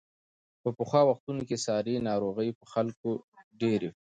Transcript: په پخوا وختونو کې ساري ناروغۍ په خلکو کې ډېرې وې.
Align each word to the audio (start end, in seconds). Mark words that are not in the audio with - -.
په 0.61 0.69
پخوا 0.77 1.01
وختونو 1.09 1.41
کې 1.49 1.57
ساري 1.65 1.95
ناروغۍ 2.09 2.49
په 2.59 2.65
خلکو 2.73 3.09
کې 3.19 3.41
ډېرې 3.61 3.87
وې. 3.91 3.99